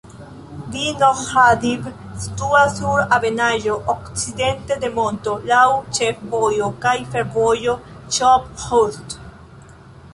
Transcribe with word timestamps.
Vinohradiv 0.75 1.89
situas 2.23 2.71
sur 2.79 3.01
ebenaĵo, 3.19 3.75
okcidente 3.95 4.77
de 4.87 4.91
monto, 4.97 5.35
laŭ 5.53 5.63
ĉefvojo 6.01 6.69
kaj 6.87 6.95
fervojo 7.13 7.77
Ĉop-Ĥust. 8.19 9.21